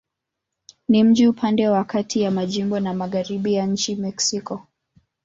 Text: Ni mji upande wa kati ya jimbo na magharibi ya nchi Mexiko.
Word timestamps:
Ni 0.89 1.03
mji 1.03 1.27
upande 1.27 1.67
wa 1.69 1.83
kati 1.83 2.21
ya 2.21 2.45
jimbo 2.45 2.79
na 2.79 2.93
magharibi 2.93 3.53
ya 3.53 3.65
nchi 3.65 3.95
Mexiko. 3.95 4.67